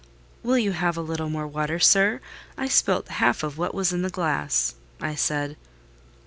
[0.41, 2.21] "Will you have a little more water, sir?
[2.57, 5.57] I spilt half of what was in the glass," I said.